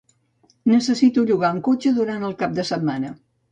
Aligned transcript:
Necessito 0.73 1.27
llogar 1.29 1.53
un 1.57 1.61
cotxe 1.69 1.93
durant 2.01 2.27
el 2.31 2.37
cap 2.43 2.59
de 2.59 2.69
setmana 2.73 3.15